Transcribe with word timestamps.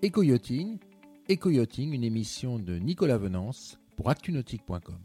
Éco-yachting, 0.00 0.78
une 1.28 2.04
émission 2.04 2.60
de 2.60 2.78
Nicolas 2.78 3.18
Venance 3.18 3.80
pour 3.96 4.10
actunautique.com. 4.10 5.00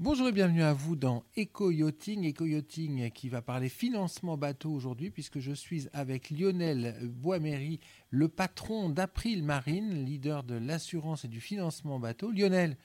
Bonjour 0.00 0.26
et 0.26 0.32
bienvenue 0.32 0.64
à 0.64 0.72
vous 0.72 0.96
dans 0.96 1.22
Eco-Yachting. 1.38 2.28
Eco-Yachting 2.28 3.12
qui 3.12 3.28
va 3.28 3.42
parler 3.42 3.68
financement 3.68 4.36
bateau 4.36 4.72
aujourd'hui 4.72 5.10
puisque 5.10 5.38
je 5.38 5.52
suis 5.52 5.86
avec 5.92 6.30
Lionel 6.30 6.98
Boisméry, 7.04 7.78
le 8.10 8.26
patron 8.26 8.88
d'April 8.88 9.44
Marine, 9.44 10.04
leader 10.04 10.42
de 10.42 10.56
l'assurance 10.56 11.24
et 11.24 11.28
du 11.28 11.40
financement 11.40 12.00
bateau. 12.00 12.32
Lionel, 12.32 12.76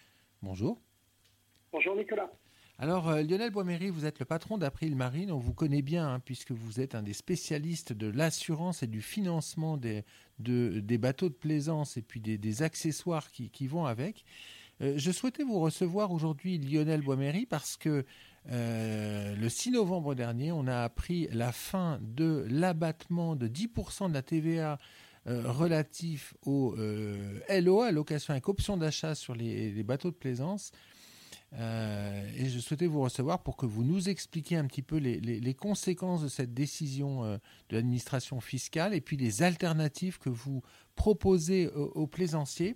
bonjour. 0.43 0.79
Bonjour 1.71 1.95
Nicolas. 1.95 2.29
Alors 2.81 3.09
euh, 3.09 3.21
Lionel 3.23 3.51
Boisméry, 3.51 3.89
vous 3.89 4.05
êtes 4.05 4.19
le 4.19 4.25
patron 4.25 4.57
d'April 4.57 4.95
Marine, 4.95 5.33
on 5.33 5.37
vous 5.37 5.53
connaît 5.53 5.81
bien 5.81 6.07
hein, 6.07 6.19
puisque 6.21 6.51
vous 6.51 6.79
êtes 6.79 6.95
un 6.95 7.03
des 7.03 7.11
spécialistes 7.11 7.91
de 7.91 8.07
l'assurance 8.07 8.83
et 8.83 8.87
du 8.87 9.01
financement 9.01 9.75
des, 9.75 10.05
bateaux 10.97 11.27
de 11.27 11.33
plaisance 11.33 11.97
et 11.97 12.01
puis 12.01 12.21
des, 12.21 12.63
accessoires 12.63 13.31
qui, 13.31 13.67
vont 13.67 13.85
avec. 13.85 14.23
Euh, 14.79 14.93
je 14.95 15.11
souhaitais 15.11 15.43
vous 15.43 15.59
recevoir 15.59 16.13
aujourd'hui, 16.13 16.57
Lionel 16.57 17.01
Boisméry, 17.01 17.45
parce 17.45 17.75
que 17.75 18.05
euh, 18.49 19.35
le 19.35 19.49
6 19.49 19.71
novembre 19.71 20.15
dernier, 20.15 20.53
on 20.53 20.65
a 20.65 20.77
appris 20.77 21.27
la 21.33 21.51
fin 21.51 21.99
de 22.01 22.47
l'abattement 22.49 23.35
de 23.35 23.49
10% 23.49 24.07
de 24.07 24.13
la 24.13 24.21
TVA 24.21 24.79
relatif 25.25 26.33
au 26.43 26.75
LOA, 27.49 27.91
location 27.91 28.31
avec 28.31 28.47
option 28.47 28.77
d'achat 28.77 29.13
sur 29.15 29.35
les, 29.35 29.83
bateaux 29.83 30.11
de 30.11 30.15
plaisance. 30.15 30.71
Et 31.53 32.45
je 32.47 32.59
souhaitais 32.59 32.85
vous 32.85 33.01
recevoir 33.01 33.41
pour 33.41 33.57
que 33.57 33.65
vous 33.65 33.83
nous 33.83 34.07
expliquiez 34.09 34.57
un 34.57 34.65
petit 34.65 34.81
peu 34.81 34.97
les, 34.97 35.53
conséquences 35.53 36.21
de 36.21 36.27
cette 36.27 36.53
décision 36.53 37.23
de 37.23 37.75
l'administration 37.75 38.39
fiscale 38.39 38.93
et 38.93 39.01
puis 39.01 39.17
les 39.17 39.41
alternatives 39.41 40.19
que 40.19 40.29
vous 40.29 40.61
proposez 40.95 41.67
aux 41.69 42.07
plaisanciers. 42.07 42.75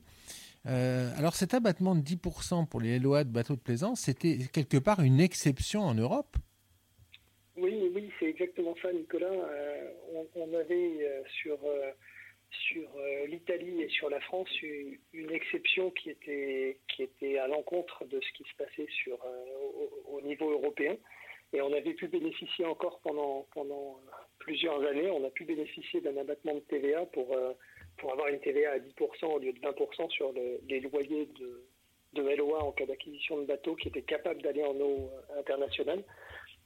Euh, 0.66 1.10
alors 1.18 1.36
cet 1.36 1.54
abattement 1.54 1.96
de 1.96 2.02
10% 2.02 2.68
pour 2.68 2.80
les 2.80 2.98
LOA 3.00 3.26
de 3.26 3.30
bateaux 3.30 3.56
de 3.56 3.62
plaisance, 3.62 4.02
c'était 4.02 4.38
quelque 4.52 4.78
part 4.78 5.02
une 5.02 5.20
exception 5.20 5.82
en 5.82 5.94
Europe? 5.94 6.38
Oui, 7.58 7.92
oui, 7.94 8.10
c'est 8.20 8.28
exactement 8.28 8.74
ça, 8.82 8.92
Nicolas. 8.92 9.28
Euh, 9.28 9.92
on, 10.36 10.54
avait 10.56 11.06
euh, 11.06 11.22
sur, 11.42 11.60
sur 12.70 12.90
l'Italie 13.28 13.82
et 13.82 13.90
sur 13.90 14.10
la 14.10 14.20
France 14.22 14.50
une 14.62 15.32
exception 15.32 15.92
qui 15.92 16.10
était, 16.10 16.78
qui 16.88 17.04
était 17.04 17.38
à 17.38 17.48
l'encontre 17.48 18.06
de 18.06 18.20
ce 18.20 18.32
qui 18.34 18.44
se 18.44 18.56
passait 18.58 18.88
sur, 19.04 19.18
au, 20.10 20.22
niveau 20.22 20.52
européen. 20.52 20.96
Et 21.52 21.62
on 21.62 21.72
avait 21.74 21.94
pu 21.94 22.08
bénéficier 22.08 22.66
encore 22.66 23.00
pendant, 23.02 23.48
pendant 23.54 24.00
plusieurs 24.40 24.82
années, 24.84 25.10
on 25.12 25.24
a 25.24 25.30
pu 25.30 25.46
bénéficier 25.46 26.02
d'un 26.02 26.18
abattement 26.18 26.56
de 26.56 26.62
TVA 26.62 27.06
pour 27.08 27.36
pour 27.98 28.12
avoir 28.12 28.28
une 28.28 28.40
TVA 28.40 28.72
à 28.72 28.80
10% 28.80 29.26
au 29.26 29.40
lieu 29.40 29.54
de 29.54 29.60
20% 29.60 30.10
sur 30.10 30.34
les 30.68 30.80
loyers 30.80 31.28
de, 31.40 31.64
de 32.14 32.22
LOA 32.22 32.64
en 32.64 32.72
cas 32.72 32.86
d'acquisition 32.86 33.42
de 33.42 33.46
bateaux 33.46 33.76
qui 33.76 33.88
étaient 33.88 34.02
capables 34.02 34.42
d'aller 34.42 34.64
en 34.64 34.80
eau 34.80 35.10
internationale. 35.38 36.04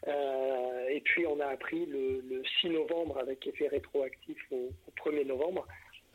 Euh, 0.07 0.87
et 0.89 1.01
puis 1.01 1.25
on 1.25 1.39
a 1.39 1.47
appris 1.47 1.85
le, 1.85 2.43
6 2.61 2.69
novembre 2.69 3.17
avec 3.17 3.45
effet 3.47 3.67
rétroactif 3.67 4.37
au, 4.51 4.71
1er 5.03 5.25
novembre 5.25 5.67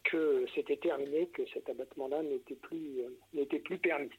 que 0.05 0.47
c'était 0.55 0.77
terminé, 0.77 1.28
que 1.28 1.42
cet 1.52 1.69
abattement-là 1.69 2.22
n'était 2.22 2.55
plus, 2.56 3.00
euh, 3.00 3.16
n'était 3.34 3.58
plus 3.58 3.78
permis. 3.78 4.11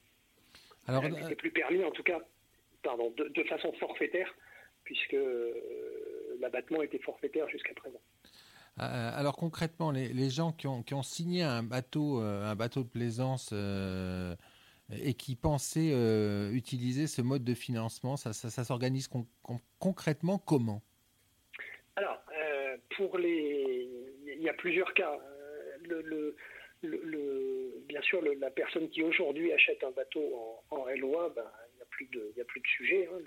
Alors, 0.87 1.03
n'était 1.03 1.35
plus 1.35 1.51
permis 1.51 1.83
en 1.83 1.91
tout 1.91 2.03
cas 2.03 2.19
pardon, 2.83 3.11
de, 3.11 3.29
de 3.29 3.43
façon 3.43 3.71
forfaitaire 3.73 4.33
puisque 4.83 5.13
euh, 5.13 5.53
l'abattement 6.39 6.81
était 6.81 6.99
forfaitaire 6.99 7.47
jusqu'à 7.49 7.73
présent. 7.73 8.01
Euh, 8.79 9.11
alors 9.13 9.35
concrètement, 9.35 9.91
les, 9.91 10.29
gens 10.29 10.51
qui 10.51 10.67
ont, 10.67 11.03
signé 11.03 11.43
un 11.43 11.61
bateau, 11.61 12.21
euh, 12.21 12.43
un 12.43 12.55
bateau 12.55 12.83
de 12.83 12.89
plaisance 12.89 13.51
euh, 13.53 14.35
et 15.01 15.13
qui 15.13 15.35
pensaient 15.35 15.93
utiliser 16.51 17.07
ce 17.07 17.21
mode 17.21 17.43
de 17.43 17.53
financement, 17.53 18.17
ça, 18.17 18.33
s'organise 18.33 19.09
concrètement 19.79 20.37
comment? 20.37 20.81
Alors, 21.95 22.23
pour 22.95 23.17
les, 23.17 23.87
il 24.25 24.41
y 24.41 24.49
a 24.49 24.53
plusieurs 24.53 24.93
cas. 24.93 25.17
Le, 25.85 26.35
bien 27.87 28.01
sûr, 28.01 28.21
la 28.39 28.49
personne 28.49 28.89
qui 28.89 29.03
aujourd'hui 29.03 29.53
achète 29.53 29.83
un 29.83 29.91
bateau 29.91 30.61
en, 30.69 30.85
LOA, 30.85 31.29
ben, 31.29 31.49
il 31.71 31.75
n'y 31.75 31.81
a 31.81 31.85
plus 31.89 32.05
de, 32.07 32.41
a 32.41 32.45
plus 32.45 32.61
de 32.61 32.67
sujet. 32.67 33.09
Hein. 33.11 33.19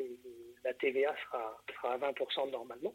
la 0.65 0.75
TVA 0.75 1.15
sera, 1.25 1.63
à 1.85 1.99
20% 1.99 2.51
normalement 2.51 2.95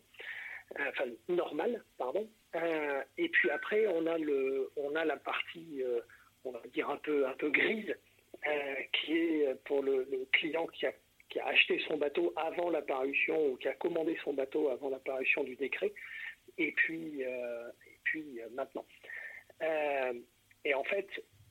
enfin 0.80 1.06
normal, 1.28 1.84
pardon. 1.98 2.30
Euh, 2.56 3.04
et 3.18 3.30
puis 3.30 3.50
après, 3.50 3.86
on 3.88 4.06
a 4.96 5.06
la 5.06 5.18
partie, 5.18 5.84
euh, 5.84 6.02
on 6.44 6.52
va 6.52 6.62
dire 6.74 6.90
un 6.90 6.98
peu, 6.98 7.26
grise, 7.50 7.90
euh, 7.90 7.94
qui 8.94 9.14
est 9.14 9.56
pour 9.66 9.82
le, 9.84 10.08
client 10.34 10.68
qui 10.68 10.86
a, 10.86 10.94
qui 11.30 11.40
a, 11.40 11.48
acheté 11.48 11.82
son 11.88 11.98
bateau 11.98 12.34
avant 12.36 12.70
la 12.70 12.82
parution 12.82 13.52
ou 13.52 13.56
qui 13.58 13.68
a 13.68 13.74
commandé 13.74 14.18
son 14.24 14.34
bateau 14.34 14.70
avant 14.70 14.90
la 14.90 15.00
parution 15.00 15.44
du 15.44 15.56
décret, 15.56 15.94
et 16.58 16.72
puis, 16.72 17.22
et 17.22 17.98
puis 18.04 18.40
maintenant. 18.54 18.86
et 20.66 20.74
en 20.74 20.84
fait, 20.84 21.08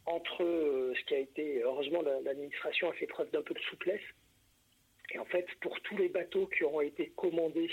entre 0.07 0.43
ce 0.97 1.05
qui 1.05 1.15
a 1.15 1.19
été, 1.19 1.63
heureusement, 1.63 2.03
l'administration 2.03 2.91
a 2.91 2.93
fait 2.95 3.07
preuve 3.07 3.31
d'un 3.31 3.43
peu 3.43 3.55
de 3.55 3.61
souplesse. 3.61 4.01
Et 5.13 5.19
en 5.19 5.25
fait, 5.25 5.47
pour 5.61 5.81
tous 5.83 5.97
les 5.97 6.09
bateaux 6.09 6.47
qui 6.47 6.65
auront 6.65 6.81
été 6.81 7.13
commandés 7.17 7.71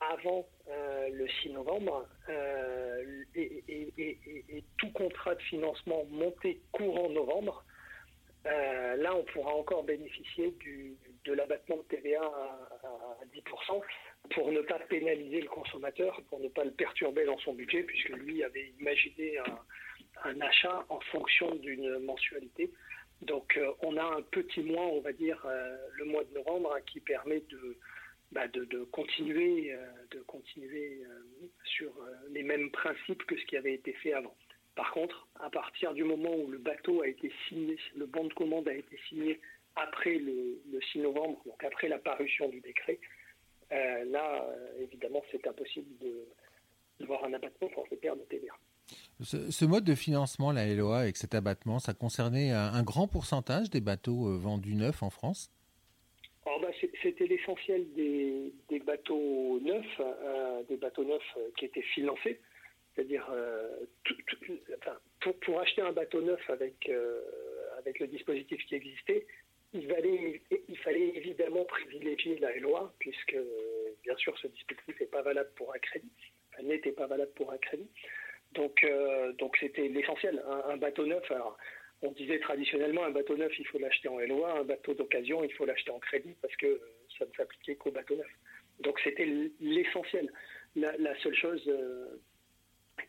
avant 0.00 0.46
euh, 0.68 1.08
le 1.10 1.28
6 1.42 1.50
novembre 1.50 2.06
euh, 2.28 3.24
et, 3.34 4.64
tout 4.78 4.90
contrat 4.90 5.34
de 5.34 5.42
financement 5.42 6.04
monté 6.10 6.60
courant 6.72 7.08
novembre, 7.08 7.64
euh, 8.46 8.96
là 8.96 9.14
on 9.14 9.24
pourra 9.24 9.54
encore 9.54 9.84
bénéficier 9.84 10.54
de 11.24 11.32
l'abattement 11.32 11.76
de 11.76 11.82
TVA 11.82 12.22
à, 12.22 13.24
10% 13.34 13.80
pour 14.30 14.50
ne 14.52 14.60
pas 14.60 14.78
pénaliser 14.80 15.40
le 15.40 15.48
consommateur, 15.48 16.20
pour 16.28 16.40
ne 16.40 16.48
pas 16.48 16.64
le 16.64 16.72
perturber 16.72 17.24
dans 17.24 17.38
son 17.38 17.54
budget, 17.54 17.82
puisque 17.82 18.10
lui 18.10 18.42
avait 18.42 18.72
imaginé 18.80 19.38
un, 20.24 20.40
achat 20.40 20.84
en 20.88 21.00
fonction 21.00 21.54
d'une 21.56 21.98
mensualité. 22.00 22.70
Donc 23.22 23.58
on 23.80 23.96
a 23.96 24.04
un 24.04 24.22
petit 24.22 24.62
mois, 24.62 24.86
on 24.86 25.00
va 25.00 25.12
dire, 25.12 25.44
le 25.92 26.04
mois 26.04 26.24
de 26.24 26.34
novembre, 26.34 26.76
qui 26.86 27.00
permet 27.00 27.40
de 27.40 27.78
bah, 28.32 28.48
de, 28.48 28.84
continuer, 28.84 29.76
de 30.10 30.20
continuer 30.20 31.02
euh, 31.04 31.08
euh, 31.42 31.46
sur 31.64 31.90
euh, 31.98 32.14
les 32.30 32.42
mêmes 32.42 32.70
principes 32.70 33.22
que 33.24 33.36
ce 33.36 33.44
qui 33.44 33.58
avait 33.58 33.74
été 33.74 33.92
fait 33.92 34.14
avant. 34.14 34.34
Par 34.74 34.90
contre, 34.92 35.28
à 35.40 35.50
partir 35.50 35.92
du 35.92 36.04
moment 36.04 36.34
où 36.34 36.50
le 36.50 36.58
bateau 36.58 37.02
a 37.02 37.08
été 37.08 37.30
signé, 37.48 37.76
le 37.94 38.06
bon 38.06 38.24
de 38.24 38.32
commande 38.32 38.68
a 38.68 38.74
été 38.74 38.98
signé 39.08 39.40
après 39.76 40.14
le, 40.14 40.60
6 40.92 41.00
novembre, 41.00 41.40
donc 41.46 41.62
après 41.64 41.88
la 41.88 41.98
parution 41.98 42.48
du 42.48 42.60
décret, 42.60 42.98
là, 43.70 44.46
évidemment, 44.80 45.22
c'est 45.30 45.46
impossible 45.46 45.88
de, 45.98 47.06
voir 47.06 47.24
un 47.24 47.32
abattement 47.32 47.68
forfaitaire 47.70 48.14
de 48.16 48.22
TVA. 48.22 48.52
Ce, 49.20 49.50
ce, 49.50 49.64
mode 49.64 49.84
de 49.84 49.94
financement, 49.94 50.52
la 50.52 50.66
LOA, 50.74 51.00
avec 51.00 51.16
cet 51.16 51.34
abattement, 51.34 51.78
ça 51.78 51.94
concernait 51.94 52.50
un 52.50 52.82
grand 52.82 53.08
pourcentage 53.08 53.70
des 53.70 53.80
bateaux 53.80 54.38
vendus 54.38 54.74
neufs 54.74 55.02
en 55.02 55.10
France? 55.10 55.50
Bah, 56.44 56.68
c'était 57.02 57.26
l'essentiel 57.26 57.86
des, 57.94 58.52
bateaux 58.80 59.60
neufs, 59.60 60.00
euh, 60.00 60.62
des 60.68 60.76
bateaux 60.76 61.04
neufs 61.04 61.20
euh, 61.36 61.48
qui 61.56 61.66
étaient 61.66 61.82
financés. 61.82 62.40
C'est-à-dire, 62.94 63.26
euh, 63.32 63.86
pour, 65.40 65.60
acheter 65.60 65.82
un 65.82 65.92
bateau 65.92 66.20
neuf 66.20 66.40
avec, 66.50 66.90
avec 67.78 67.98
le 67.98 68.06
dispositif 68.06 68.64
qui 68.66 68.74
existait, 68.74 69.26
il 69.72 69.86
fallait, 69.88 70.42
il 70.68 70.78
fallait 70.78 71.16
évidemment 71.16 71.64
privilégier 71.64 72.38
la 72.38 72.54
LOA, 72.58 72.92
puisque 72.98 73.36
bien 74.02 74.16
sûr 74.16 74.36
ce 74.38 74.48
dispositif 74.48 75.00
n'est 75.00 75.06
pas 75.06 75.22
valable 75.22 75.50
pour 75.56 75.74
un 75.74 75.78
crédit, 75.78 76.12
n'était 76.62 76.92
pas 76.92 77.06
valable 77.06 77.32
pour 77.32 77.50
un 77.52 77.58
crédit. 77.58 77.88
Donc, 78.52 78.86
donc 79.38 79.56
c'était 79.58 79.88
l'essentiel. 79.88 80.42
Un, 80.68 80.76
bateau 80.76 81.06
neuf, 81.06 81.30
alors 81.30 81.56
on 82.02 82.10
disait 82.12 82.40
traditionnellement 82.40 83.04
un 83.04 83.10
bateau 83.10 83.36
neuf, 83.36 83.52
il 83.58 83.66
faut 83.66 83.78
l'acheter 83.78 84.08
en 84.08 84.18
LOA, 84.18 84.58
un 84.58 84.64
bateau 84.64 84.92
d'occasion, 84.92 85.44
il 85.44 85.52
faut 85.52 85.64
l'acheter 85.64 85.90
en 85.90 86.00
crédit 86.00 86.34
parce 86.42 86.54
que 86.56 86.80
ça 87.18 87.24
ne 87.24 87.32
s'appliquait 87.32 87.76
qu'au 87.76 87.92
bateau 87.92 88.16
neuf. 88.16 88.30
Donc 88.80 88.98
c'était 89.04 89.28
l'essentiel. 89.60 90.30
La, 90.74 91.14
seule 91.20 91.34
chose, 91.34 91.62
euh, 91.68 92.18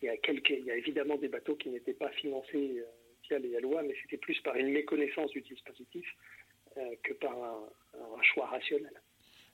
il, 0.04 0.08
y 0.08 0.10
a 0.10 0.18
quelques, 0.18 0.50
il 0.50 0.66
y 0.66 0.72
a 0.72 0.76
évidemment 0.76 1.16
des 1.16 1.30
bateaux 1.30 1.56
qui 1.56 1.70
n'étaient 1.70 1.94
pas 1.94 2.10
financés 2.10 2.76
euh, 2.78 2.86
via 3.24 3.40
les 3.40 3.60
LOA, 3.62 3.84
mais 3.84 3.96
c'était 4.02 4.18
plus 4.18 4.40
par 4.42 4.56
une 4.56 4.70
méconnaissance 4.70 5.32
du 5.32 5.42
dispositif 5.42 6.06
euh, 6.78 6.82
que 7.04 7.14
par 7.14 7.32
un, 7.32 8.22
choix 8.22 8.48
rationnel. 8.48 8.94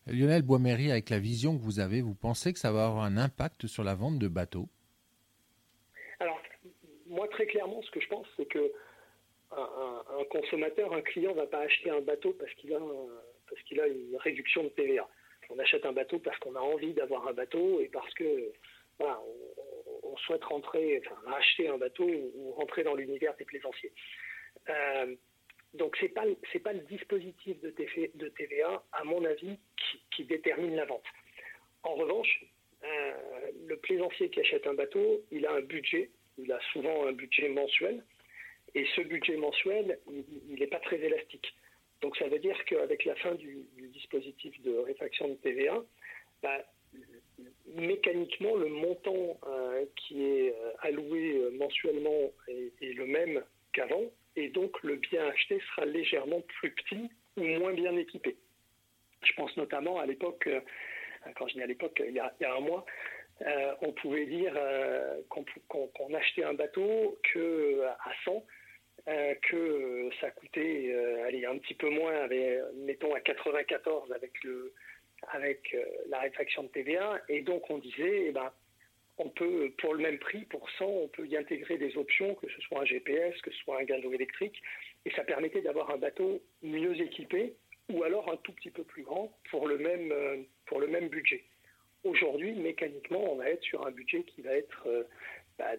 Lionel 0.07 0.42
Boisméry, 0.42 0.92
avec 0.92 1.10
la 1.10 1.19
vision 1.19 1.57
que 1.57 1.62
vous 1.62 1.80
avez, 1.80 2.01
vous 2.01 2.16
pensez 2.16 2.54
que 2.54 2.60
ça 2.60 2.72
va 2.72 2.88
avoir 2.88 3.04
un 3.04 3.18
impact 3.18 3.68
sur 3.68 3.84
la 3.84 3.94
vente 3.94 4.18
de 4.18 4.28
bateaux? 4.28 4.68
Alors, 6.19 6.42
moi, 7.07 7.28
très 7.28 7.46
clairement, 7.46 7.81
ce 7.84 7.92
que 7.92 8.00
je 8.00 8.07
pense, 8.07 8.28
c'est 8.38 8.48
que 8.48 8.72
un, 9.51 10.24
consommateur, 10.30 10.94
un 10.94 11.01
client 11.01 11.31
ne 11.31 11.38
va 11.38 11.48
pas 11.48 11.62
acheter 11.62 11.90
un 11.90 12.01
bateau 12.01 12.34
parce 12.34 12.54
qu'il 12.54 12.74
a, 12.74 12.80
parce 13.50 13.62
qu'il 13.63 13.80
a 13.80 13.88
une 13.88 14.16
réduction 14.18 14.63
de 14.63 14.69
TVA. 14.69 15.07
On 15.50 15.57
achète 15.57 15.86
un 15.86 15.94
bateau 15.94 16.19
parce 16.19 16.38
qu'on 16.40 16.56
a 16.56 16.60
envie 16.60 16.94
d'avoir 16.94 17.28
un 17.28 17.34
bateau 17.34 17.80
et 17.81 17.88
parce 17.88 18.13
que 18.13 18.51
voilà, 19.00 19.19
on, 19.22 19.79
souhaite 20.25 20.44
rentrer, 20.44 21.01
enfin, 21.06 21.34
acheter 21.34 21.68
un 21.68 21.78
bateau 21.78 22.07
ou, 22.07 22.51
rentrer 22.51 22.84
dans 22.84 22.96
l'univers 22.96 23.36
des 23.38 23.46
plaisanciers. 23.46 23.92
Euh, 24.69 25.16
donc 25.74 25.96
c'est 26.00 26.10
pas 26.10 26.24
pas 26.63 26.74
le 26.74 26.81
dispositif 26.81 27.60
de, 27.62 27.74
de 28.16 28.30
TVA, 28.30 28.84
à 28.92 29.04
mon 29.04 29.24
avis, 29.25 29.57
qui, 30.12 30.25
détermine 30.25 30.75
la 30.75 30.86
vente. 30.86 31.06
En 31.84 31.96
revanche, 31.96 32.44
euh, 32.84 33.13
le 33.68 33.78
plaisancier 33.78 34.30
qui 34.30 34.42
achète 34.42 34.68
un 34.68 34.74
bateau, 34.74 35.24
il 35.31 35.46
a 35.46 35.54
un 35.54 35.62
budget, 35.62 36.10
il 36.38 36.51
a 36.51 36.60
souvent 36.74 37.07
un 37.07 37.13
budget 37.13 37.48
mensuel, 37.50 38.04
et 38.75 38.86
ce 38.96 39.01
budget 39.01 39.38
mensuel, 39.38 40.00
il 40.50 40.60
n'est 40.60 40.68
pas 40.68 40.80
très 40.80 41.00
élastique. 41.00 41.54
Donc 42.01 42.18
ça 42.18 42.28
veut 42.28 42.40
dire 42.40 42.57
qu'avec 42.66 43.06
la 43.06 43.16
fin 43.16 43.36
du, 43.36 43.66
dispositif 43.94 44.62
de 44.62 44.78
réfaction 44.78 45.30
de 45.30 45.36
TVA, 45.36 45.84
bah, 46.42 46.63
mécaniquement, 47.75 48.56
le 48.56 48.68
montant 48.68 49.39
euh, 49.47 49.86
qui 49.95 50.24
est 50.24 50.53
euh, 50.53 50.71
alloué 50.81 51.38
euh, 51.38 51.51
mensuellement 51.51 52.31
est, 52.47 52.94
le 52.94 53.06
même 53.06 53.44
qu'avant, 53.74 54.03
et 54.36 54.50
donc 54.50 54.81
le 54.83 54.95
bien 54.95 55.27
acheté 55.27 55.59
sera 55.69 55.86
légèrement 55.86 56.41
plus 56.59 56.71
petit 56.71 57.09
ou 57.38 57.44
moins 57.44 57.74
bien 57.74 57.95
équipé. 57.95 58.38
Je 59.24 59.33
pense 59.33 59.56
notamment 59.57 60.00
à 60.00 60.06
l'époque, 60.06 60.47
quand 61.36 61.47
je 61.47 61.56
dis 61.56 61.62
à 61.62 61.68
l'époque, 61.68 62.01
il, 62.06 62.15
y 62.15 62.19
a 62.19 62.56
un 62.56 62.59
mois, 62.62 62.86
on 63.81 63.91
pouvait 63.91 64.25
dire 64.25 64.57
qu'on 65.68 66.13
achetait 66.13 66.44
un 66.44 66.53
bateau 66.53 67.19
que 67.33 67.81
à 67.83 68.12
100, 68.24 68.45
que 69.41 70.09
ça 70.21 70.31
coûtait 70.31 70.95
allez, 71.27 71.45
un 71.45 71.57
petit 71.57 71.74
peu 71.74 71.89
moins, 71.89 72.27
mettons 72.77 73.13
à 73.13 73.19
94 73.19 74.13
avec 74.13 74.31
le, 74.44 74.74
avec 75.31 75.74
euh, 75.74 75.83
la 76.07 76.19
réfaction 76.19 76.63
de 76.63 76.68
TVA. 76.69 77.21
Et 77.30 77.42
donc, 77.42 77.69
on 77.69 77.77
disait, 77.77 78.27
eh 78.27 78.31
ben, 78.31 78.51
on 79.18 79.30
peut, 79.30 79.71
pour 79.77 79.94
le 79.94 80.01
même 80.01 80.18
prix, 80.18 80.45
pour 80.45 80.69
100, 80.71 80.86
on 80.86 81.07
peut 81.10 81.27
y 81.27 81.36
intégrer 81.36 81.77
des 81.77 81.98
options, 81.98 82.36
que 82.36 82.50
ce 82.50 82.62
soit 82.62 82.81
un 82.81 82.86
GPS, 82.86 83.39
que 83.42 83.51
ce 83.51 83.57
soit 83.60 83.80
un 83.80 83.83
guindeau 83.83 84.13
électrique. 84.13 84.62
Et 85.06 85.12
ça 85.12 85.24
permettait 85.24 85.62
d'avoir 85.62 85.92
un 85.92 85.98
bateau 85.98 86.42
mieux 86.63 87.00
équipé 87.01 87.56
ou 87.89 88.04
alors 88.04 88.31
un 88.31 88.38
tout 88.38 88.54
petit 88.54 88.71
peu 88.71 88.83
plus 88.83 89.04
grand 89.04 89.38
pour 89.50 89.68
le 89.68 89.77
même, 89.77 90.12
euh, 90.12 90.38
pour 90.66 90.80
le 90.80 90.88
même 90.88 91.10
budget. 91.10 91.44
Aujourd'hui, 92.04 92.54
mécaniquement, 92.54 93.33
on 93.33 93.36
va 93.36 93.50
être 93.50 93.63
sur 93.63 93.86
un 93.86 93.92
budget 93.92 94.24
qui 94.24 94.42
va 94.42 94.54
être 94.54 94.88
euh, 94.88 95.04
bah, 95.57 95.72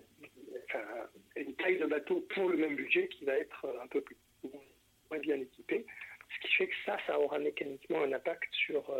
une 1.37 1.55
taille 1.55 1.79
de 1.79 1.87
bateau 1.87 2.27
pour 2.35 2.51
le 2.51 2.59
même 2.59 2.77
budget 2.77 3.09
qui 3.09 3.25
va 3.25 3.39
être 3.39 3.75
un 3.83 3.87
peu 3.87 4.03
plus 4.03 4.17
moins 4.43 5.19
bien 5.19 5.41
équipé. 5.41 5.87
Ce 6.35 6.47
qui 6.47 6.55
fait 6.57 6.69
que 6.69 6.75
ça, 6.85 6.99
ça 7.07 7.19
aura 7.19 7.39
mécaniquement 7.39 8.03
un 8.03 8.13
impact 8.13 8.53
sur, 8.53 8.93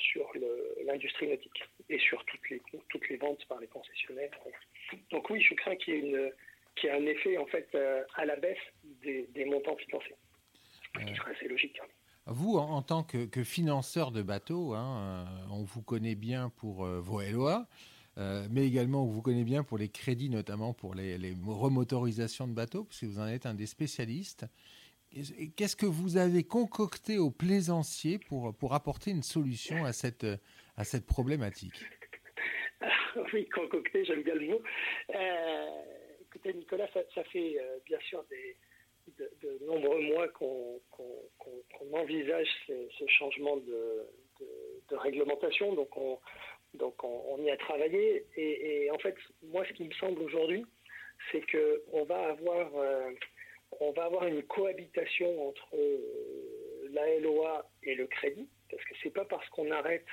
sur 0.00 0.30
l'industrie 0.86 1.28
nautique 1.28 1.62
et 1.88 1.98
sur 1.98 2.24
toutes 2.24 2.50
les, 2.50 2.62
toutes 2.88 3.08
les 3.08 3.16
ventes 3.16 3.44
par 3.46 3.60
les 3.60 3.66
concessionnaires. 3.66 4.30
Donc 5.10 5.30
oui, 5.30 5.40
je 5.40 5.54
crains 5.54 5.76
qu'il 5.76 5.94
y 5.94 5.96
ait, 5.96 6.00
une, 6.00 6.32
qu'il 6.76 6.88
y 6.88 6.92
ait 6.92 6.96
un 6.96 7.06
effet 7.06 7.38
en 7.38 7.46
fait 7.46 7.68
euh, 7.74 8.02
à 8.14 8.24
la 8.24 8.36
baisse 8.36 8.58
des, 9.02 9.28
des 9.34 9.44
montants 9.44 9.76
financés, 9.76 10.14
ce 10.98 11.04
qui 11.04 11.14
serait 11.14 11.34
assez 11.34 11.48
logique. 11.48 11.78
Hein. 11.82 11.86
Vous, 12.26 12.58
en, 12.58 12.82
tant 12.82 13.02
que, 13.02 13.24
que, 13.26 13.42
financeur 13.42 14.12
de 14.12 14.22
bateaux, 14.22 14.74
hein, 14.74 15.26
euh, 15.26 15.52
on 15.52 15.64
vous 15.64 15.82
connaît 15.82 16.14
bien 16.14 16.50
pour 16.50 16.84
euh, 16.84 17.00
vos 17.00 17.20
LOA, 17.20 17.66
mais 18.50 18.66
également 18.66 19.04
on 19.04 19.06
vous 19.06 19.22
connaît 19.22 19.44
bien 19.44 19.64
pour 19.64 19.78
les 19.78 19.88
crédits, 19.88 20.28
notamment 20.28 20.74
pour 20.74 20.94
les, 20.94 21.16
les 21.16 21.34
remotorisations 21.42 22.46
de 22.46 22.52
bateaux, 22.52 22.84
parce 22.84 23.00
que 23.00 23.06
vous 23.06 23.18
en 23.18 23.26
êtes 23.26 23.46
un 23.46 23.54
des 23.54 23.64
spécialistes. 23.64 24.44
Qu'est-ce 25.56 25.74
que 25.74 25.86
vous 25.86 26.16
avez 26.16 26.44
concocté 26.44 27.18
aux 27.18 27.30
plaisanciers 27.30 28.18
pour, 28.18 28.54
pour 28.54 28.74
apporter 28.74 29.10
une 29.10 29.24
solution 29.24 29.84
à 29.84 29.92
cette, 29.92 30.26
à 30.76 30.84
cette 30.84 31.06
problématique? 31.06 31.80
Oui, 33.32 33.48
concocté, 33.48 34.04
j'aime 34.04 34.22
bien 34.22 34.34
le 34.34 34.46
mot. 34.46 34.62
Euh, 35.14 35.82
écoutez, 36.22 36.54
Nicolas, 36.54 36.88
ça, 36.92 37.24
fait 37.24 37.58
euh, 37.60 37.78
bien 37.84 37.98
sûr 38.08 38.24
de, 38.30 39.66
nombreux 39.66 40.00
mois 40.02 40.28
qu'on 40.28 40.80
envisage 41.92 42.48
ce, 42.66 43.06
changement 43.08 43.56
de, 43.56 44.06
de, 44.88 44.96
réglementation, 44.96 45.74
donc 45.74 45.96
on, 45.96 46.18
donc 46.74 47.02
on, 47.02 47.36
y 47.42 47.50
a 47.50 47.56
travaillé. 47.56 48.24
Et, 48.36 48.90
en 48.92 48.98
fait, 48.98 49.16
moi, 49.42 49.64
ce 49.66 49.72
qui 49.72 49.84
me 49.84 49.92
semble 49.94 50.22
aujourd'hui, 50.22 50.64
c'est 51.30 51.44
qu'on 51.50 52.04
va 52.04 52.30
avoir... 52.30 52.74
Euh, 52.76 53.10
on 53.78 53.92
va 53.92 54.04
avoir 54.04 54.26
une 54.26 54.42
cohabitation 54.42 55.48
entre 55.48 55.68
euh, 55.74 56.88
la 56.92 57.18
LOA 57.20 57.70
et 57.82 57.94
le 57.94 58.06
crédit, 58.06 58.48
parce 58.70 58.82
que 58.84 58.94
c'est 59.02 59.10
pas 59.10 59.24
parce 59.24 59.48
qu'on 59.50 59.70
arrête 59.70 60.06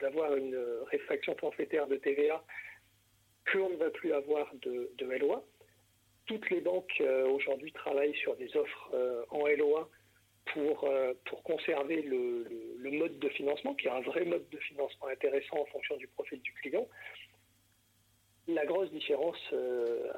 d'avoir 0.00 0.34
une 0.36 0.56
réfraction 0.90 1.36
forfaitaire 1.36 1.86
de 1.86 1.96
TVA 1.96 2.42
qu'on 3.52 3.70
ne 3.70 3.76
va 3.76 3.90
plus 3.90 4.12
avoir 4.12 4.50
de, 4.62 4.90
LOA. 5.00 5.44
Toutes 6.26 6.48
les 6.50 6.60
banques 6.60 7.00
euh, 7.00 7.26
aujourd'hui 7.28 7.72
travaillent 7.72 8.16
sur 8.16 8.36
des 8.36 8.56
offres 8.56 8.90
euh, 8.94 9.24
en 9.30 9.46
LOA 9.46 9.88
pour, 10.46 10.88
pour 11.26 11.42
conserver 11.44 12.02
le, 12.02 12.90
mode 12.90 13.18
de 13.20 13.28
financement, 13.30 13.74
qui 13.74 13.86
est 13.86 13.90
un 13.90 14.00
vrai 14.00 14.24
mode 14.24 14.48
de 14.50 14.58
financement 14.58 15.06
intéressant 15.06 15.58
en 15.58 15.64
fonction 15.66 15.96
du 15.96 16.08
profil 16.08 16.40
du 16.42 16.52
client. 16.54 16.86
La 18.48 18.66
grosse 18.66 18.90
différence 18.90 19.38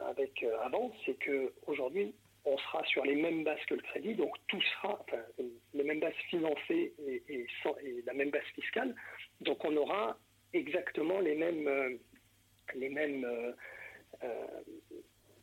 avec 0.09 0.45
avant, 0.63 0.93
c'est 1.05 1.17
qu'aujourd'hui, 1.23 2.15
on 2.45 2.59
sera 2.59 2.85
sur 2.85 3.05
les 3.05 3.17
mêmes 3.17 3.45
bases 3.45 3.65
que 3.69 3.75
le 3.75 3.81
crédit, 3.81 4.15
donc 4.15 4.35
tout 4.49 4.61
sera, 4.61 5.01
enfin, 5.01 5.23
les 5.73 5.85
mêmes 5.85 6.01
bases 6.01 6.13
financées 6.29 6.93
et, 6.99 7.47
la 8.07 8.13
même 8.13 8.31
base 8.31 8.45
fiscale. 8.55 8.95
Donc 9.41 9.65
on 9.65 9.77
aura 9.77 10.19
exactement 10.53 11.21
les 11.21 11.35
mêmes, 11.35 11.67
euh, 11.67 11.97
les 12.75 12.89
mêmes. 12.89 13.25
Euh, 13.25 13.53
euh, 14.23 14.47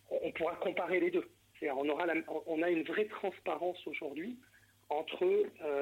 on 0.10 0.32
pourra 0.34 0.56
comparer 0.56 1.00
les 1.00 1.12
deux. 1.12 1.28
On, 1.64 1.88
aura 1.90 2.06
on 2.48 2.62
a 2.62 2.70
une 2.70 2.84
vraie 2.84 3.06
transparence 3.06 3.78
aujourd'hui 3.86 4.36
entre 4.90 5.26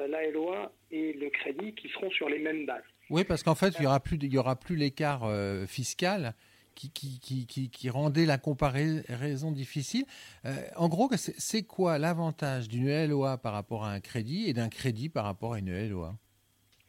la 0.08 0.30
LOA 0.30 0.70
et 0.90 1.14
le 1.14 1.30
crédit 1.30 1.74
qui 1.74 1.88
seront 1.88 2.10
sur 2.10 2.28
les 2.28 2.38
mêmes 2.38 2.66
bases. 2.66 2.84
Oui, 3.08 3.24
parce 3.24 3.42
qu'en 3.42 3.54
fait, 3.54 3.74
il 3.78 3.80
n'y 3.80 3.86
aura 3.86 3.98
plus, 3.98 4.16
il 4.20 4.32
y 4.32 4.38
aura 4.38 4.56
plus 4.56 4.76
l'écart 4.76 5.22
fiscal 5.66 6.34
qui, 6.74 7.90
rendait 7.90 8.26
la 8.26 8.38
comparaison 8.38 9.52
difficile. 9.52 10.04
Euh, 10.44 10.50
en 10.76 10.88
gros, 10.88 11.08
c'est 11.16 11.62
quoi 11.62 11.98
l'avantage 11.98 12.68
d'une 12.68 13.06
LOA 13.06 13.38
par 13.38 13.52
rapport 13.52 13.84
à 13.84 13.92
un 13.92 14.00
crédit 14.00 14.48
et 14.48 14.52
d'un 14.52 14.68
crédit 14.68 15.08
par 15.08 15.24
rapport 15.24 15.54
à 15.54 15.58
une 15.58 15.88
LOA 15.88 16.14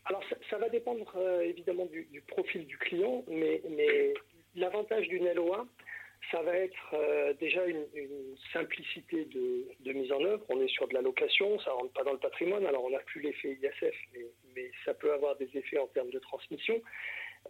Alors, 0.05 0.23
ça, 0.49 0.57
va 0.57 0.69
dépendre 0.69 1.13
euh, 1.17 1.41
évidemment 1.41 1.85
du, 1.85 2.23
profil 2.27 2.65
du 2.65 2.77
client, 2.77 3.23
mais, 3.27 3.61
l'avantage 4.55 5.07
d'une 5.07 5.31
LOA, 5.33 5.65
ça 6.29 6.41
va 6.41 6.55
être 6.55 6.93
euh, 6.93 7.33
déjà 7.39 7.65
une, 7.65 7.85
simplicité 8.53 9.25
de, 9.25 9.93
mise 9.93 10.11
en 10.11 10.23
œuvre. 10.23 10.43
On 10.49 10.61
est 10.61 10.67
sur 10.67 10.87
de 10.87 10.93
la 10.93 11.01
location, 11.01 11.59
ça 11.59 11.71
ne 11.71 11.75
rentre 11.75 11.93
pas 11.93 12.03
dans 12.03 12.13
le 12.13 12.19
patrimoine, 12.19 12.65
alors 12.65 12.83
on 12.83 12.91
n'a 12.91 12.99
plus 12.99 13.21
l'effet 13.21 13.57
ISF, 13.61 13.95
mais, 14.13 14.25
mais, 14.55 14.71
ça 14.85 14.93
peut 14.93 15.13
avoir 15.13 15.35
des 15.37 15.49
effets 15.53 15.77
en 15.77 15.87
termes 15.87 16.11
de 16.11 16.19
transmission. 16.19 16.81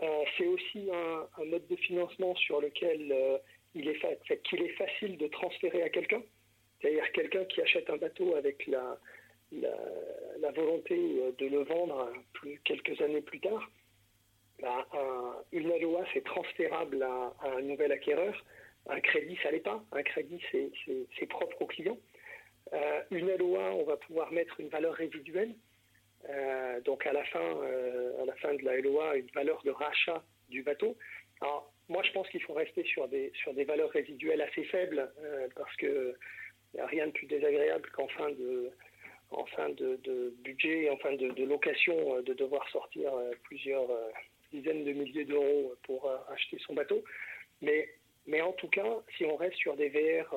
Euh, 0.01 0.23
c'est 0.37 0.47
aussi 0.47 0.89
un, 0.91 1.45
mode 1.45 1.67
de 1.67 1.75
financement 1.75 2.35
sur 2.35 2.59
lequel 2.59 3.11
euh, 3.11 3.37
il 3.75 3.87
est, 3.87 3.99
qu'il 4.43 4.61
est 4.61 4.75
facile 4.75 5.17
de 5.17 5.27
transférer 5.27 5.83
à 5.83 5.89
quelqu'un. 5.89 6.21
C'est-à-dire 6.81 7.11
quelqu'un 7.11 7.45
qui 7.45 7.61
achète 7.61 7.89
un 7.89 7.97
bateau 7.97 8.35
avec 8.35 8.65
la, 8.67 8.97
volonté 10.55 10.95
euh, 10.95 11.31
de 11.37 11.45
le 11.45 11.63
vendre 11.63 12.11
quelques 12.63 12.99
années 13.01 13.21
plus 13.21 13.39
tard. 13.39 13.69
Bah, 14.59 14.87
une 15.51 15.69
LOA, 15.69 16.05
c'est 16.13 16.23
transférable 16.23 17.01
à, 17.01 17.33
un 17.43 17.61
nouvel 17.61 17.91
acquéreur. 17.91 18.45
Un 18.87 18.99
crédit, 18.99 19.37
ça 19.41 19.49
l'est 19.49 19.59
pas. 19.59 19.83
Un 19.91 20.03
crédit, 20.03 20.39
c'est 20.51 21.25
propre 21.27 21.61
au 21.61 21.65
client. 21.65 21.97
une 23.09 23.35
LOA, 23.35 23.73
on 23.73 23.83
va 23.83 23.97
pouvoir 23.97 24.31
mettre 24.31 24.59
une 24.59 24.69
valeur 24.69 24.93
résiduelle. 24.93 25.55
Euh, 26.29 26.81
donc 26.81 27.05
à 27.05 27.13
la 27.13 27.23
fin, 27.25 27.39
euh, 27.63 28.21
à 28.21 28.25
la 28.25 28.35
fin 28.35 28.53
de 28.53 28.63
la 28.63 28.77
LOA, 28.77 29.15
une 29.17 29.29
valeur 29.33 29.61
de 29.63 29.71
rachat 29.71 30.23
du 30.49 30.63
bateau. 30.63 30.95
Alors 31.41 31.71
moi, 31.89 32.03
je 32.03 32.11
pense 32.11 32.29
qu'il 32.29 32.41
faut 32.43 32.53
rester 32.53 32.83
sur 32.83 33.07
des 33.07 33.31
sur 33.35 33.53
des 33.53 33.63
valeurs 33.63 33.89
résiduelles 33.89 34.41
assez 34.41 34.63
faibles 34.65 35.11
euh, 35.23 35.47
parce 35.55 35.75
que 35.77 36.15
n'y 36.73 36.79
a 36.79 36.85
rien 36.85 37.07
de 37.07 37.11
plus 37.11 37.27
désagréable 37.27 37.89
qu'en 37.91 38.07
fin 38.09 38.29
de 38.29 38.69
en 39.31 39.45
fin 39.45 39.69
de, 39.69 40.35
budget, 40.43 40.89
en 40.89 40.97
fin 40.97 41.13
de, 41.13 41.45
location, 41.45 42.21
de 42.21 42.33
devoir 42.33 42.67
sortir 42.67 43.13
plusieurs 43.43 43.87
dizaines 44.51 44.83
de 44.83 44.91
milliers 44.91 45.23
d'euros 45.23 45.73
pour 45.83 46.11
acheter 46.29 46.57
son 46.67 46.73
bateau. 46.73 47.01
Mais 47.61 47.87
mais 48.27 48.41
en 48.41 48.51
tout 48.51 48.67
cas, 48.67 48.97
si 49.17 49.23
on 49.23 49.37
reste 49.37 49.55
sur 49.55 49.77
des 49.77 49.87
VR, 49.87 50.35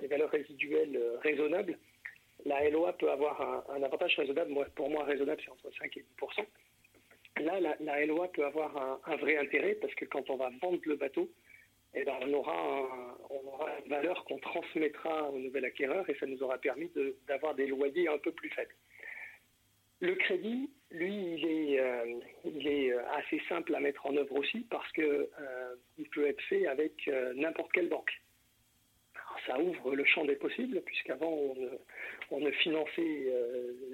des 0.00 0.06
valeurs 0.06 0.30
résiduelles 0.30 0.98
raisonnables, 1.22 1.78
la 2.44 2.68
LOA 2.70 2.92
peut 2.94 3.10
avoir 3.10 3.64
un, 3.70 3.82
avantage 3.82 4.16
raisonnable. 4.16 4.54
pour 4.74 4.90
moi, 4.90 5.04
raisonnable, 5.04 5.40
c'est 5.44 5.50
entre 5.50 5.70
5 5.78 5.96
et 5.96 6.04
10 6.36 7.44
Là, 7.44 7.60
la, 7.80 8.06
LOA 8.06 8.28
peut 8.28 8.44
avoir 8.44 9.00
un, 9.06 9.16
vrai 9.16 9.36
intérêt 9.36 9.74
parce 9.74 9.94
que 9.94 10.04
quand 10.04 10.28
on 10.30 10.36
va 10.36 10.50
vendre 10.60 10.80
le 10.84 10.96
bateau, 10.96 11.30
eh 11.94 12.04
ben, 12.04 12.14
on, 12.22 12.32
aura 12.34 12.88
une 13.84 13.90
valeur 13.90 14.24
qu'on 14.24 14.38
transmettra 14.38 15.30
au 15.30 15.38
nouvel 15.38 15.64
acquéreur 15.64 16.08
et 16.08 16.14
ça 16.16 16.26
nous 16.26 16.42
aura 16.42 16.58
permis 16.58 16.90
d'avoir 17.26 17.54
des 17.54 17.66
loyers 17.66 18.08
un 18.08 18.18
peu 18.18 18.32
plus 18.32 18.50
faibles. 18.50 18.74
Le 20.00 20.14
crédit, 20.14 20.70
lui, 20.90 21.34
il 21.34 21.46
est, 21.46 21.80
euh, 21.80 22.20
est 22.44 22.92
assez 23.16 23.40
simple 23.48 23.74
à 23.74 23.80
mettre 23.80 24.06
en 24.06 24.16
œuvre 24.16 24.34
aussi 24.36 24.66
parce 24.70 24.90
que 24.92 25.02
euh, 25.02 25.74
peut 26.12 26.26
être 26.26 26.40
fait 26.42 26.66
avec 26.66 27.10
n'importe 27.34 27.72
quelle 27.72 27.88
banque. 27.88 28.12
Ça 29.46 29.58
ouvre 29.58 29.94
le 29.94 30.04
champ 30.04 30.24
des 30.24 30.36
possibles, 30.36 30.80
puisqu'avant 30.82 31.54
on, 32.30 32.40
ne 32.40 32.50
finançait, 32.50 33.26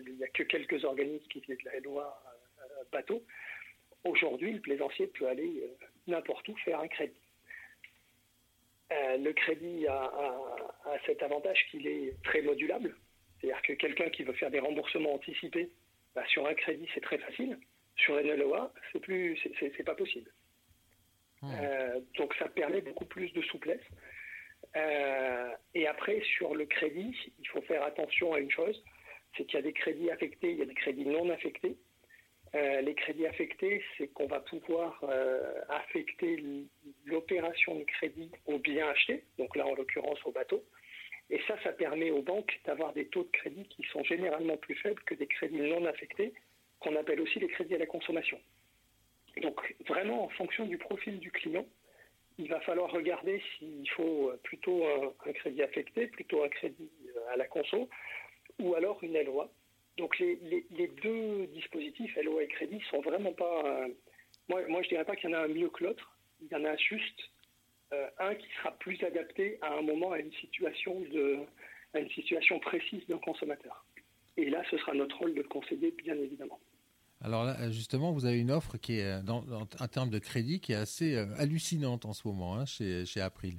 il 0.07 0.15
n'y 0.17 0.25
a 0.25 0.29
que 0.29 0.43
quelques 0.43 0.85
organismes 0.85 1.27
qui 1.29 1.41
faisaient 1.41 1.57
de 1.57 1.71
la 1.71 1.81
loi 1.81 2.23
bateau. 2.93 3.23
Aujourd'hui, 4.05 4.53
le 4.53 4.61
plaisancier 4.61 5.09
peut 5.09 5.27
aller 5.27 5.65
n'importe 6.07 6.49
où 6.49 6.57
faire 6.59 6.81
un 6.81 6.89
crédit. 6.89 7.15
le 8.91 9.33
crédit 9.33 9.87
a, 9.89 10.41
cet 11.07 11.23
avantage 11.23 11.67
qu'il 11.71 11.87
est 11.87 12.15
très 12.23 12.43
modulable. 12.43 12.95
C'est-à-dire 13.41 13.63
que 13.63 13.73
quelqu'un 13.75 14.09
qui 14.11 14.23
veut 14.23 14.33
faire 14.35 14.51
des 14.51 14.61
remboursements 14.61 15.15
anticipés, 15.15 15.71
bah, 16.15 16.25
sur 16.29 16.47
un 16.47 16.55
crédit, 16.55 16.89
c'est 16.95 17.03
très 17.03 17.19
facile. 17.19 17.59
Sur 17.97 18.19
une 18.19 18.35
LOA, 18.35 18.73
c'est 18.93 19.01
plus, 19.01 19.39
c'est 19.59 19.85
pas 19.85 19.95
possible. 19.95 20.31
Euh, 21.45 22.01
donc 22.17 22.35
ça 22.35 22.49
permet 22.49 22.81
beaucoup 22.81 23.05
plus 23.05 23.33
de 23.33 23.43
souplesse. 23.43 23.83
Euh, 24.77 25.51
et 25.75 25.87
après, 25.87 26.21
sur 26.37 26.55
le 26.55 26.67
crédit, 26.67 27.17
il 27.39 27.49
faut 27.49 27.63
faire 27.63 27.83
attention 27.83 28.35
à 28.35 28.39
une 28.39 28.51
chose, 28.51 28.83
c'est 29.37 29.45
qu'il 29.45 29.55
y 29.55 29.63
a 29.63 29.63
des 29.63 29.73
crédits 29.73 30.11
affectés, 30.11 30.53
il 30.53 30.59
y 30.59 30.63
a 30.63 30.67
des 30.67 30.75
crédits 30.75 31.07
non 31.07 31.31
affectés. 31.31 31.77
Euh, 32.55 32.81
les 32.83 32.95
crédits 32.95 33.27
affectés, 33.27 33.83
c'est 33.97 34.09
qu'on 34.09 34.27
va 34.27 34.41
pouvoir 34.41 35.03
affecter 35.69 36.43
l'opération 37.05 37.75
de 37.75 37.85
crédit 37.85 38.31
au 38.47 38.59
bien 38.59 38.89
acheté, 38.89 39.25
donc 39.39 39.57
là 39.57 39.67
en 39.67 39.75
l'occurrence 39.75 40.19
au 40.25 40.33
bateau. 40.33 40.63
Et 41.29 41.41
ça, 41.49 41.61
ça 41.65 41.73
permet 41.73 42.11
aux 42.11 42.23
banques 42.23 42.61
d'avoir 42.65 42.93
des 42.93 43.07
taux 43.07 43.25
de 43.25 43.31
crédit 43.31 43.65
qui 43.69 43.83
sont 43.93 44.05
généralement 44.05 44.57
plus 44.57 44.77
faibles 44.77 45.03
que 45.05 45.15
des 45.15 45.27
crédits 45.27 45.61
non 45.61 45.85
affectés, 45.85 46.33
qu'on 46.79 46.95
appelle 46.95 47.21
aussi 47.21 47.41
les 47.41 47.49
crédits 47.49 47.75
à 47.75 47.79
la 47.79 47.87
consommation. 47.87 48.41
Donc 49.43 49.61
vraiment, 49.89 50.25
en 50.25 50.29
fonction 50.31 50.67
du 50.67 50.79
profil 50.79 51.19
du 51.19 51.31
client, 51.33 51.67
il 52.39 52.49
va 52.49 52.61
falloir 52.61 52.91
regarder 52.91 53.43
s'il 53.59 53.89
faut 53.91 54.33
plutôt 54.43 54.85
un, 54.85 55.33
crédit 55.33 55.63
affecté, 55.63 56.07
plutôt 56.09 56.43
un 56.45 56.49
crédit 56.49 56.91
euh, 57.09 57.33
à 57.33 57.37
la 57.37 57.47
conso, 57.47 57.89
ou 58.59 58.75
alors 58.75 59.03
une 59.03 59.21
LOA. 59.23 59.51
Donc 59.97 60.19
les, 60.19 60.37
deux 61.03 61.47
dispositifs, 61.49 62.17
LOA 62.23 62.43
et 62.43 62.49
crédit, 62.49 62.83
sont 62.91 63.01
vraiment 63.01 63.33
pas... 63.33 63.65
Euh, 63.65 63.89
moi, 64.49 64.61
moi, 64.69 64.83
je 64.83 64.89
dirais 64.89 65.05
pas 65.05 65.17
qu'il 65.17 65.31
y 65.31 65.35
en 65.35 65.39
a 65.39 65.43
un 65.43 65.49
mieux 65.49 65.71
que 65.71 65.85
l'autre. 65.85 66.17
Il 66.43 66.49
y 66.49 66.55
en 66.55 66.65
a 66.65 66.77
juste 66.77 67.31
euh, 67.93 68.09
un 68.19 68.35
qui 68.35 68.49
sera 68.59 68.73
plus 68.73 69.03
adapté 69.03 69.59
à 69.63 69.75
un 69.75 69.83
moment, 69.83 70.13
à 70.13 70.19
une 70.19 70.33
situation, 70.35 71.01
de, 71.01 71.39
à 71.95 72.01
une 72.01 72.11
situation 72.11 72.61
précise 72.61 73.07
d'un 73.07 73.19
consommateur. 73.19 73.85
Et 74.37 74.51
là, 74.51 74.63
ce 74.71 74.77
sera 74.77 74.93
notre 74.93 75.19
rôle 75.19 75.33
de 75.33 75.43
le 75.43 75.49
conseiller, 75.49 75.93
bien 75.93 76.17
évidemment. 76.17 76.61
Alors 77.23 77.45
là, 77.45 77.71
justement, 77.71 78.13
vous 78.13 78.27
avez 78.27 78.39
une 78.39 78.51
offre 78.51 78.77
qui 78.77 78.99
est, 78.99 79.23
dans, 79.25 79.43
en 79.81 79.89
termes 79.89 80.11
de 80.11 80.19
crédit, 80.19 80.61
qui 80.61 80.73
est 80.73 80.77
assez 80.77 81.17
euh, 81.17 81.27
hallucinante 81.39 82.05
en 82.05 82.13
ce 82.13 82.27
moment 82.29 82.57
hein, 82.57 82.67
chez, 82.67 83.07
chez 83.07 83.21
April. 83.21 83.55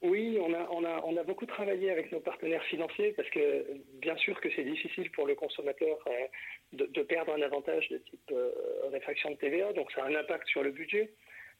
Oui, 0.00 0.38
on 0.40 0.54
a, 0.54 0.68
on, 0.70 0.84
a, 0.84 1.02
on 1.04 1.16
a 1.16 1.24
beaucoup 1.24 1.46
travaillé 1.46 1.90
avec 1.90 2.12
nos 2.12 2.20
partenaires 2.20 2.62
financiers 2.64 3.12
parce 3.12 3.28
que 3.30 3.66
bien 4.00 4.16
sûr 4.16 4.40
que 4.40 4.48
c'est 4.54 4.64
difficile 4.64 5.10
pour 5.10 5.26
le 5.26 5.34
consommateur 5.34 5.98
euh, 6.06 6.26
de, 6.72 7.02
perdre 7.02 7.32
un 7.34 7.42
avantage 7.42 7.88
de 7.88 7.98
type 7.98 8.32
réfaction 8.92 9.30
de 9.32 9.36
TVA, 9.36 9.72
donc 9.72 9.90
ça 9.92 10.04
a 10.04 10.08
un 10.08 10.14
impact 10.14 10.46
sur 10.48 10.62
le 10.62 10.70
budget. 10.70 11.12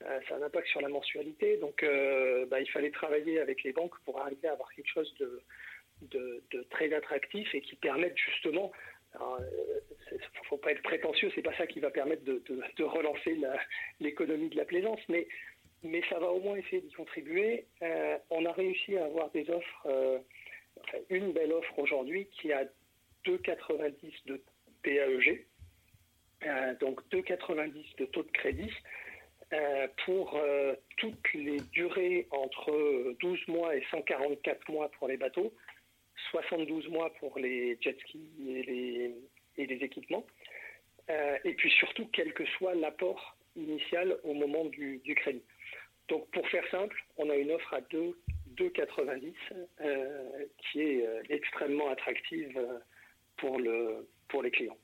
Euh, 0.04 0.20
ça 0.28 0.34
a 0.34 0.38
un 0.38 0.42
impact 0.42 0.68
sur 0.68 0.80
la 0.80 0.88
mensualité. 0.88 1.56
Donc, 1.56 1.82
euh, 1.82 2.46
bah, 2.46 2.60
il 2.60 2.70
fallait 2.70 2.90
travailler 2.90 3.40
avec 3.40 3.62
les 3.64 3.72
banques 3.72 3.98
pour 4.04 4.20
arriver 4.20 4.48
à 4.48 4.52
avoir 4.52 4.72
quelque 4.72 4.90
chose 4.90 5.12
de, 5.18 5.42
de, 6.02 6.62
très 6.70 6.92
attractif 6.92 7.52
et 7.54 7.60
qui 7.60 7.76
permette 7.76 8.16
justement 8.16 8.72
il 9.20 10.14
ne 10.14 10.18
euh, 10.18 10.26
faut 10.48 10.56
pas 10.56 10.72
être 10.72 10.82
prétentieux, 10.82 11.30
c'est 11.34 11.42
pas 11.42 11.56
ça 11.56 11.66
qui 11.66 11.80
va 11.80 11.90
permettre 11.90 12.24
de, 12.24 12.84
relancer 12.84 13.36
l'économie 14.00 14.48
de 14.48 14.56
la 14.56 14.64
plaisance, 14.64 15.00
mais, 15.08 15.26
ça 16.08 16.18
va 16.18 16.28
au 16.28 16.40
moins 16.40 16.56
essayer 16.56 16.80
d'y 16.80 16.92
contribuer. 16.92 17.66
on 18.30 18.44
a 18.46 18.52
réussi 18.52 18.96
à 18.96 19.04
avoir 19.04 19.30
des 19.30 19.48
offres, 19.48 20.22
une 21.10 21.32
belle 21.32 21.52
offre 21.52 21.78
aujourd'hui 21.78 22.26
qui 22.32 22.52
a 22.52 22.64
2,90 23.24 23.92
de 24.26 24.42
PAEG, 24.82 25.46
donc 26.80 27.00
2,90 27.12 27.96
de 27.98 28.04
taux 28.06 28.22
de 28.22 28.30
crédit, 28.32 28.72
euh, 29.54 29.88
pour 30.04 30.36
euh, 30.36 30.74
toutes 30.98 31.32
les 31.32 31.58
durées 31.72 32.26
entre 32.32 33.16
12 33.18 33.48
mois 33.48 33.74
et 33.74 33.82
144 33.90 34.70
mois 34.70 34.90
pour 34.90 35.08
les 35.08 35.16
bateaux, 35.16 35.54
72 36.30 36.88
mois 36.88 37.12
pour 37.20 37.38
les 37.38 37.78
jet 37.80 37.98
skis 38.00 38.30
et 38.46 39.14
les, 39.56 39.84
équipements, 39.84 40.24
euh, 41.10 41.36
et 41.44 41.54
puis 41.54 41.70
surtout 41.70 42.08
quel 42.12 42.32
que 42.32 42.44
soit 42.46 42.74
l'apport 42.74 43.36
initial 43.56 44.18
au 44.24 44.34
moment 44.34 44.64
du, 44.66 45.00
crédit. 45.16 45.42
Donc 46.08 46.30
pour 46.30 46.46
faire 46.48 46.64
simple, 46.70 47.04
on 47.16 47.28
a 47.30 47.34
une 47.34 47.50
offre 47.50 47.74
à 47.74 47.80
2,90 47.80 49.32
qui 50.58 50.80
est 50.80 51.04
extrêmement 51.28 51.90
attractive 51.90 52.60
pour, 53.36 53.58
le, 53.58 54.08
pour 54.28 54.42
les 54.42 54.50
clients. 54.50 54.76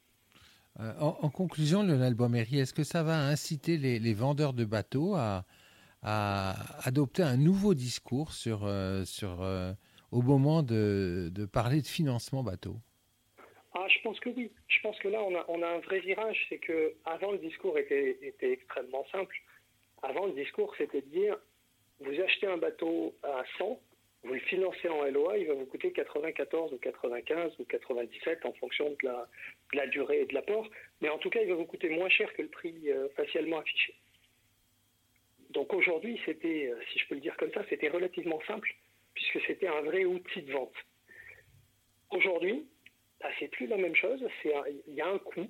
Euh, 0.81 0.93
en, 0.99 1.31
conclusion, 1.31 1.85
Lionel 1.85 2.15
Boméry, 2.15 2.59
est-ce 2.59 2.75
que 2.75 2.83
ça 2.83 3.05
va 3.05 3.17
inciter 3.27 3.79
les, 3.79 4.15
vendeurs 4.15 4.55
de 4.55 4.65
bateaux 4.65 5.15
à, 5.15 5.45
adopter 6.03 7.23
un 7.23 7.37
nouveau 7.37 7.75
discours 7.75 8.33
sur, 8.33 8.65
euh, 8.65 9.05
sur, 9.05 9.41
euh, 9.43 9.73
au 10.15 10.23
moment 10.23 10.63
de, 10.63 11.31
parler 11.53 11.83
de 11.83 11.87
financement 11.87 12.45
bateau 12.45 12.77
ah, 13.75 13.87
Je 13.89 14.01
pense 14.03 14.19
que 14.21 14.31
oui. 14.31 14.53
Je 14.69 14.81
pense 14.81 14.97
que 15.01 15.09
là, 15.09 15.21
on 15.49 15.63
a, 15.63 15.69
un 15.69 15.79
vrai 15.81 15.99
virage. 15.99 16.47
C'est 16.49 16.59
que 16.59 16.95
avant 17.05 17.33
le 17.33 17.39
discours 17.39 17.77
était, 17.77 18.19
était 18.23 18.53
extrêmement 18.53 19.05
simple. 19.11 19.37
Avant, 20.03 20.27
le 20.27 20.33
discours, 20.33 20.73
c'était 20.79 21.01
de 21.01 21.09
dire 21.09 21.37
vous 22.01 22.21
achetez 22.21 22.47
un 22.47 22.59
bateau 22.59 23.15
à 23.23 23.43
100, 23.59 23.81
vous 24.25 24.35
le 24.35 24.41
financez 24.41 24.89
en 24.89 25.05
LOA, 25.05 25.39
il 25.39 25.47
va 25.47 25.55
vous 25.55 25.67
coûter 25.67 25.93
94 25.93 26.73
ou 26.73 26.79
95 26.79 27.53
ou 27.59 27.65
97 27.65 28.47
en 28.47 28.53
fonction 28.55 28.91
de 28.91 29.77
la, 29.77 29.87
durée 29.89 30.23
et 30.23 30.27
de 30.27 30.35
l'apport, 30.35 30.69
mais 31.01 31.09
en 31.09 31.19
tout 31.19 31.31
cas, 31.31 31.41
il 31.41 31.49
va 31.49 31.55
vous 31.55 31.67
coûter 31.67 31.89
moins 31.91 32.09
cher 32.09 32.33
que 32.35 32.43
le 32.43 32.49
prix 32.49 32.75
euh, 32.91 33.09
facialement 33.17 33.59
affiché. 33.59 33.95
Donc 35.51 35.73
aujourd'hui, 35.73 36.21
c'était, 36.25 36.67
euh, 36.67 36.81
si 36.93 36.99
je 36.99 37.07
peux 37.07 37.15
le 37.15 37.21
dire 37.21 37.37
comme 37.37 37.53
ça, 37.53 37.63
c'était 37.69 37.89
relativement 37.89 38.41
simple, 38.47 38.75
puisque 39.15 39.41
c'était 39.47 39.69
un 39.69 39.83
vrai 39.83 40.05
outil 40.05 40.43
de 40.43 40.53
vente. 40.53 40.75
Aujourd'hui, 42.11 42.67
bah, 43.21 43.29
c'est 43.39 43.49
plus 43.49 43.67
la 43.67 43.77
même 43.77 43.95
chose, 43.95 44.23
il 44.45 44.95
y 44.95 45.01
a 45.01 45.09
un 45.09 45.19
coût, 45.19 45.49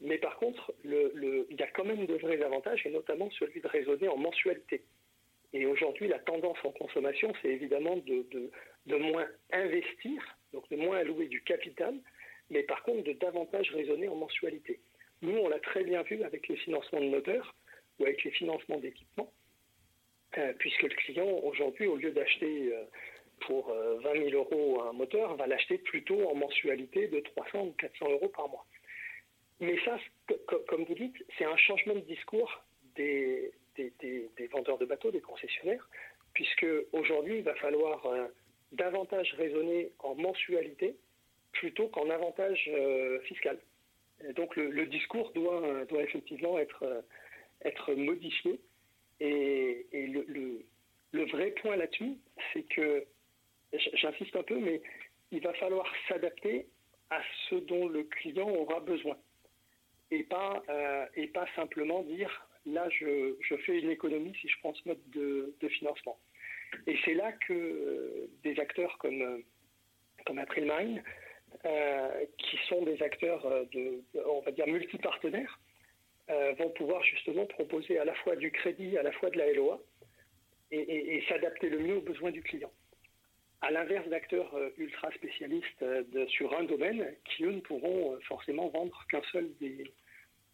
mais 0.00 0.18
par 0.18 0.36
contre, 0.36 0.72
il 0.84 1.56
y 1.58 1.62
a 1.62 1.66
quand 1.68 1.84
même 1.84 2.06
de 2.06 2.14
vrais 2.14 2.42
avantages, 2.42 2.86
et 2.86 2.90
notamment 2.90 3.30
celui 3.32 3.60
de 3.60 3.68
raisonner 3.68 4.08
en 4.08 4.16
mensualité. 4.16 4.82
Et 5.52 5.66
aujourd'hui, 5.66 6.08
la 6.08 6.18
tendance 6.20 6.58
en 6.64 6.70
consommation, 6.70 7.32
c'est 7.42 7.48
évidemment 7.48 7.96
de, 7.96 8.26
de, 8.86 8.96
moins 8.96 9.26
investir, 9.52 10.38
donc 10.52 10.68
de 10.70 10.76
moins 10.76 10.98
allouer 10.98 11.26
du 11.26 11.42
capital, 11.42 11.94
mais 12.50 12.62
par 12.62 12.82
contre 12.82 13.04
de 13.04 13.12
davantage 13.12 13.70
raisonner 13.70 14.08
en 14.08 14.14
mensualité. 14.14 14.80
Nous, 15.22 15.36
on 15.36 15.48
l'a 15.48 15.58
très 15.58 15.84
bien 15.84 16.02
vu 16.02 16.22
avec 16.22 16.48
les 16.48 16.56
financements 16.56 17.00
de 17.00 17.08
moteurs 17.08 17.54
ou 17.98 18.04
avec 18.04 18.24
les 18.24 18.30
financements 18.30 18.78
d'équipements, 18.78 19.32
puisque 20.58 20.82
le 20.82 20.94
client, 20.94 21.28
aujourd'hui, 21.42 21.86
au 21.86 21.96
lieu 21.96 22.12
d'acheter 22.12 22.72
euh, 22.72 22.84
pour 23.40 23.68
20 23.68 23.74
euh, 23.74 24.30
000 24.30 24.36
euros 24.36 24.82
un 24.82 24.92
moteur, 24.92 25.36
va 25.36 25.46
l'acheter 25.46 25.78
plutôt 25.78 26.28
en 26.28 26.34
mensualité 26.34 27.08
de 27.08 27.20
300 27.20 27.66
ou 27.66 27.72
400 27.72 28.10
euros 28.10 28.28
par 28.28 28.48
mois. 28.48 28.66
Mais 29.60 29.76
ça, 29.84 29.98
comme 30.68 30.84
vous 30.84 30.94
dites, 30.94 31.16
c'est 31.36 31.44
un 31.44 31.56
changement 31.56 31.94
de 31.94 32.00
discours 32.00 32.62
des, 32.96 33.52
des, 33.76 34.46
vendeurs 34.52 34.78
de 34.78 34.86
bateaux, 34.86 35.10
des 35.10 35.20
concessionnaires, 35.20 35.88
puisque 36.32 36.66
aujourd'hui, 36.92 37.38
il 37.38 37.44
va 37.44 37.54
falloir 37.56 38.04
euh, 38.06 38.28
davantage 38.72 39.32
raisonner 39.34 39.92
en 40.00 40.14
mensualité 40.14 40.96
plutôt 41.52 41.88
qu'en 41.88 42.08
avantage 42.10 42.70
euh, 42.72 43.20
fiscal. 43.22 43.58
donc 44.34 44.56
le, 44.56 44.86
discours 44.86 45.30
doit, 45.32 45.84
doit 45.86 46.02
effectivement 46.02 46.58
être, 46.58 46.82
euh, 46.84 47.00
être 47.64 47.94
modifié. 47.94 48.60
Et, 49.20 49.86
le, 51.12 51.24
vrai 51.26 51.50
point 51.62 51.76
là-dessus, 51.76 52.16
c'est 52.52 52.62
que, 52.62 53.04
j'insiste 53.94 54.34
un 54.36 54.42
peu, 54.42 54.58
mais 54.58 54.80
il 55.30 55.42
va 55.42 55.52
falloir 55.54 55.86
s'adapter 56.08 56.66
à 57.10 57.20
ce 57.48 57.56
dont 57.56 57.88
le 57.88 58.04
client 58.04 58.48
aura 58.48 58.80
besoin. 58.80 59.16
Et 60.10 60.24
pas, 60.24 60.62
et 61.14 61.28
pas 61.28 61.46
simplement 61.54 62.02
dire 62.02 62.48
là, 62.66 62.88
je, 62.90 63.56
fais 63.64 63.78
une 63.78 63.90
économie 63.90 64.34
si 64.40 64.48
je 64.48 64.58
prends 64.60 64.74
ce 64.74 64.88
mode 64.88 65.00
de, 65.10 65.68
financement. 65.68 66.18
Et 66.86 66.96
c'est 67.04 67.14
là 67.14 67.32
que 67.32 67.52
euh, 67.52 68.30
des 68.44 68.58
acteurs 68.60 68.96
comme, 68.98 69.22
euh, 69.22 69.38
comme 70.26 70.38
April 70.38 70.64
Mine, 70.64 71.02
euh, 71.64 72.24
qui 72.38 72.56
sont 72.68 72.82
des 72.84 73.02
acteurs 73.02 73.44
de, 73.72 74.02
on 74.26 74.40
va 74.40 74.52
dire, 74.52 74.66
multipartenaires, 74.68 75.58
vont 76.58 76.70
pouvoir 76.70 77.02
justement 77.04 77.46
proposer 77.46 77.98
à 77.98 78.04
la 78.04 78.14
fois 78.14 78.36
du 78.36 78.50
crédit, 78.50 78.96
à 78.96 79.02
la 79.02 79.12
fois 79.12 79.30
de 79.30 79.38
la 79.38 79.52
LOA, 79.52 79.80
et, 80.70 81.22
s'adapter 81.28 81.68
le 81.68 81.80
mieux 81.80 81.96
aux 81.96 82.02
besoins 82.02 82.30
du 82.30 82.42
client. 82.42 82.70
À 83.62 83.70
l'inverse 83.70 84.08
d'acteurs 84.08 84.54
ultra 84.78 85.10
spécialistes 85.12 85.84
sur 86.28 86.56
un 86.56 86.64
domaine, 86.64 87.14
qui 87.24 87.44
eux 87.44 87.52
ne 87.52 87.60
pourront 87.60 88.18
forcément 88.28 88.68
vendre 88.68 89.04
qu'un 89.10 89.22
seul 89.32 89.50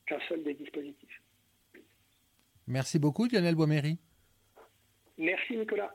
qu'un 0.06 0.21
seul 0.28 0.42
des 0.42 0.54
dispositifs. 0.54 1.23
Merci 2.66 2.99
beaucoup, 2.99 3.26
Lionel 3.26 3.54
Boiméry. 3.54 3.99
Merci 5.18 5.56
Nicolas. 5.56 5.95